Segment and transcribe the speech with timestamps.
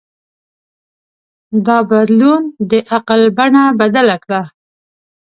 [1.65, 4.41] دا بدلون د عقل بڼه بدله کړه.